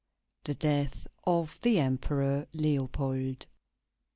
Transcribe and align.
THE 0.45 0.55
DEATH 0.55 1.05
OF 1.27 1.59
THE 1.61 1.79
EMPEROR 1.79 2.47
LEOPOLD. 2.53 3.45